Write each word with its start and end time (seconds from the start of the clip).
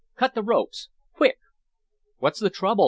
Cut 0.15 0.33
the 0.33 0.41
ropes! 0.41 0.89
Quick!" 1.13 1.37
"What's 2.17 2.39
the 2.39 2.49
trouble?" 2.49 2.79